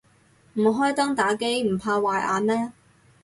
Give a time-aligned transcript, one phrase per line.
[0.55, 2.71] 唔開燈打機唔怕壞眼咩